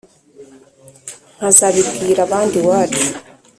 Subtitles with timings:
[1.35, 3.05] nkazabibwira abandi iwacu